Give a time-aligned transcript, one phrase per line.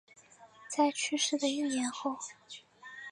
[0.67, 2.17] 在去世的一年后